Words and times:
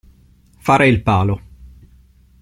Fare 0.57 0.87
il 0.87 1.03
palo. 1.03 1.41